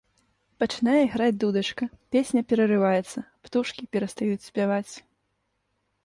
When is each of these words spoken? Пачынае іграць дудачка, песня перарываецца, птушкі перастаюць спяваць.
Пачынае 0.61 0.99
іграць 1.07 1.33
дудачка, 1.41 1.83
песня 2.15 2.41
перарываецца, 2.51 3.19
птушкі 3.47 3.83
перастаюць 3.97 4.47
спяваць. 4.47 4.93